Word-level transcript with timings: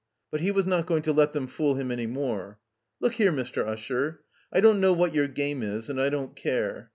But 0.31 0.41
he 0.41 0.49
was 0.49 0.65
not 0.65 0.87
going 0.87 1.03
to 1.03 1.13
let 1.13 1.31
them 1.33 1.45
fool 1.45 1.75
him 1.75 1.91
any 1.91 2.07
more. 2.07 2.57
"Look 2.99 3.13
here, 3.13 3.31
Mr. 3.31 3.63
Usher, 3.67 4.21
I 4.51 4.59
don't 4.59 4.81
know 4.81 4.93
what 4.93 5.13
your 5.13 5.27
game 5.27 5.61
is 5.61 5.91
and 5.91 6.01
I 6.01 6.09
don't 6.09 6.35
care. 6.35 6.89